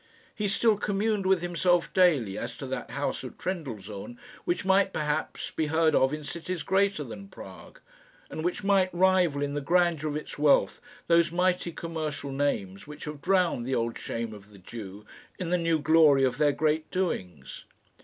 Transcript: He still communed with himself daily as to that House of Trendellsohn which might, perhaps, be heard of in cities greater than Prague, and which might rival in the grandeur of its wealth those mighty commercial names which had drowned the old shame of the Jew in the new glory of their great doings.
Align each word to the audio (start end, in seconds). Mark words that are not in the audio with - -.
He 0.33 0.47
still 0.47 0.77
communed 0.77 1.27
with 1.27 1.43
himself 1.43 1.93
daily 1.93 2.35
as 2.35 2.57
to 2.57 2.65
that 2.65 2.89
House 2.89 3.23
of 3.23 3.37
Trendellsohn 3.37 4.17
which 4.45 4.65
might, 4.65 4.91
perhaps, 4.93 5.51
be 5.51 5.67
heard 5.67 5.93
of 5.93 6.11
in 6.11 6.23
cities 6.23 6.63
greater 6.63 7.03
than 7.03 7.27
Prague, 7.27 7.79
and 8.27 8.43
which 8.43 8.63
might 8.63 8.91
rival 8.95 9.43
in 9.43 9.53
the 9.53 9.61
grandeur 9.61 10.09
of 10.09 10.15
its 10.15 10.39
wealth 10.39 10.81
those 11.05 11.31
mighty 11.31 11.71
commercial 11.71 12.31
names 12.31 12.87
which 12.87 13.05
had 13.05 13.21
drowned 13.21 13.63
the 13.67 13.75
old 13.75 13.95
shame 13.95 14.33
of 14.33 14.49
the 14.49 14.57
Jew 14.57 15.05
in 15.37 15.51
the 15.51 15.57
new 15.59 15.77
glory 15.77 16.23
of 16.23 16.39
their 16.39 16.51
great 16.51 16.89
doings. 16.89 17.65